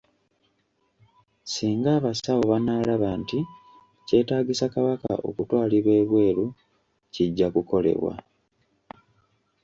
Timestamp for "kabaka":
4.73-5.11